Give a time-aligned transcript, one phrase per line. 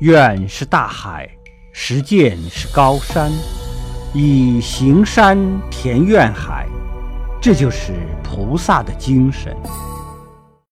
[0.00, 1.28] 愿是大海
[1.72, 3.30] 实践是高山
[4.14, 5.38] 以行山
[5.70, 6.66] 填愿海
[7.38, 7.92] 这就是
[8.22, 9.54] 菩萨的精神。